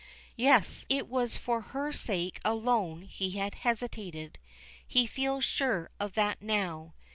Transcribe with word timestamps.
Yes! 0.35 0.83
it 0.89 1.07
was 1.07 1.37
for 1.37 1.61
her 1.61 1.93
sake 1.93 2.39
alone 2.43 3.03
he 3.03 3.33
had 3.37 3.53
hesitated. 3.53 4.39
He 4.87 5.05
feels 5.05 5.43
sure 5.43 5.91
of 5.99 6.13
that 6.15 6.41
now. 6.41 6.95